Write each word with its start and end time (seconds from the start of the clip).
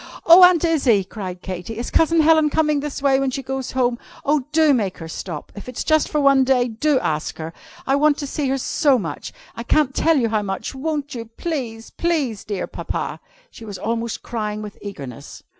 "Oh, 0.25 0.41
Aunt 0.43 0.65
Izzie!" 0.65 1.03
cried 1.03 1.43
Katy, 1.43 1.77
"is 1.77 1.91
Cousin 1.91 2.21
Helen 2.21 2.49
coming 2.49 2.79
this 2.79 3.03
way 3.03 3.19
when 3.19 3.29
she 3.29 3.43
goes 3.43 3.73
home? 3.73 3.99
Oh! 4.25 4.45
do 4.51 4.73
make 4.73 4.97
her 4.97 5.07
stop. 5.07 5.51
If 5.55 5.69
it's 5.69 5.83
just 5.83 6.09
for 6.09 6.19
one 6.19 6.43
day, 6.43 6.67
do 6.69 6.97
ask 6.99 7.37
her! 7.37 7.53
I 7.85 7.95
want 7.95 8.17
to 8.17 8.25
see 8.25 8.47
her 8.49 8.57
so 8.57 8.97
much! 8.97 9.31
I 9.55 9.61
can't 9.61 9.93
tell 9.93 10.17
you 10.17 10.29
how 10.29 10.41
much! 10.41 10.73
Won't 10.73 11.13
you? 11.13 11.25
Please! 11.37 11.91
Please, 11.91 12.43
dear 12.43 12.65
Papa!" 12.65 13.19
She 13.51 13.63
was 13.63 13.77
almost 13.77 14.23
crying 14.23 14.63
with 14.63 14.79
eagerness. 14.81 15.43